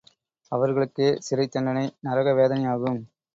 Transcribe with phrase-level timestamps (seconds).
[0.51, 2.99] அவர்களுக்கே சிறைத் தண்டனை நரக வேதனையாகும்.